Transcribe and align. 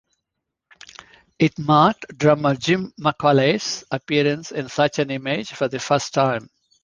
It 1.37 1.59
marked 1.59 2.17
drummer 2.17 2.55
Jim 2.55 2.91
Macaulay's 2.97 3.83
appearance 3.91 4.51
in 4.51 4.67
such 4.67 4.97
an 4.97 5.11
image 5.11 5.51
for 5.51 5.67
the 5.67 5.77
first 5.77 6.11
time. 6.15 6.49